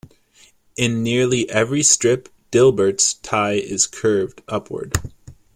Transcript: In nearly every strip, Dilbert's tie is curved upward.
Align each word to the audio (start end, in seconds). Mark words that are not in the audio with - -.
In 0.75 1.03
nearly 1.03 1.47
every 1.51 1.83
strip, 1.83 2.27
Dilbert's 2.51 3.13
tie 3.13 3.53
is 3.53 3.85
curved 3.85 4.41
upward. 4.47 4.93